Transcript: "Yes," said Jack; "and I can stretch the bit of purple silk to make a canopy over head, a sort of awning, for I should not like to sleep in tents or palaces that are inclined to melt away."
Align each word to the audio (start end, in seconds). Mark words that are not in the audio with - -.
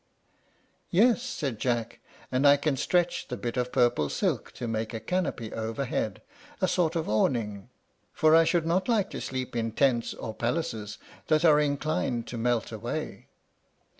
"Yes," 0.89 1.21
said 1.21 1.59
Jack; 1.59 1.99
"and 2.31 2.47
I 2.47 2.57
can 2.57 2.75
stretch 2.75 3.27
the 3.27 3.37
bit 3.37 3.55
of 3.55 3.71
purple 3.71 4.09
silk 4.09 4.51
to 4.53 4.67
make 4.67 4.95
a 4.95 4.99
canopy 4.99 5.53
over 5.53 5.85
head, 5.85 6.23
a 6.59 6.67
sort 6.67 6.95
of 6.95 7.07
awning, 7.07 7.69
for 8.11 8.35
I 8.35 8.43
should 8.43 8.65
not 8.65 8.89
like 8.89 9.11
to 9.11 9.21
sleep 9.21 9.55
in 9.55 9.71
tents 9.73 10.15
or 10.15 10.33
palaces 10.33 10.97
that 11.27 11.45
are 11.45 11.59
inclined 11.59 12.25
to 12.29 12.37
melt 12.39 12.71
away." 12.71 13.27